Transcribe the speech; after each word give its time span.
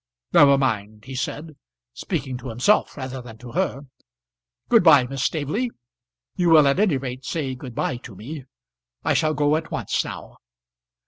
"Never 0.33 0.57
mind," 0.57 1.05
he 1.05 1.13
said, 1.13 1.57
speaking 1.93 2.35
to 2.39 2.49
himself 2.49 2.97
rather 2.97 3.21
than 3.21 3.37
to 3.37 3.51
her. 3.51 3.81
"Good 4.67 4.83
bye, 4.83 5.03
Miss 5.05 5.21
Staveley. 5.21 5.69
You 6.35 6.49
will 6.49 6.67
at 6.67 6.79
any 6.79 6.97
rate 6.97 7.23
say 7.23 7.53
good 7.53 7.75
bye 7.75 7.97
to 7.97 8.15
me. 8.15 8.45
I 9.03 9.13
shall 9.13 9.35
go 9.35 9.55
at 9.55 9.69
once 9.69 10.03
now." 10.03 10.37